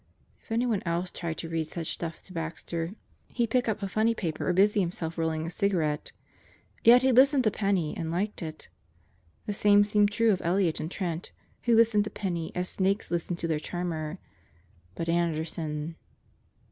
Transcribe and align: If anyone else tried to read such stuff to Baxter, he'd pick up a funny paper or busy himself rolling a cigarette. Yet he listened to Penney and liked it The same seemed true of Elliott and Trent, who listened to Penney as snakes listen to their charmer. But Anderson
If 0.41 0.51
anyone 0.51 0.81
else 0.83 1.11
tried 1.11 1.37
to 1.37 1.47
read 1.49 1.67
such 1.69 1.85
stuff 1.93 2.23
to 2.23 2.33
Baxter, 2.33 2.95
he'd 3.27 3.51
pick 3.51 3.69
up 3.69 3.83
a 3.83 3.87
funny 3.87 4.15
paper 4.15 4.49
or 4.49 4.51
busy 4.51 4.79
himself 4.79 5.15
rolling 5.15 5.45
a 5.45 5.51
cigarette. 5.51 6.11
Yet 6.83 7.03
he 7.03 7.11
listened 7.11 7.43
to 7.43 7.51
Penney 7.51 7.95
and 7.95 8.09
liked 8.09 8.41
it 8.41 8.67
The 9.45 9.53
same 9.53 9.83
seemed 9.83 10.09
true 10.09 10.31
of 10.33 10.41
Elliott 10.43 10.79
and 10.79 10.89
Trent, 10.89 11.31
who 11.65 11.75
listened 11.75 12.05
to 12.05 12.09
Penney 12.09 12.51
as 12.55 12.67
snakes 12.67 13.11
listen 13.11 13.35
to 13.35 13.47
their 13.47 13.59
charmer. 13.59 14.17
But 14.95 15.07
Anderson 15.07 15.97